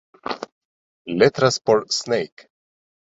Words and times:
Letras 1.05 1.59
por 1.59 1.85
Snake. 1.93 2.49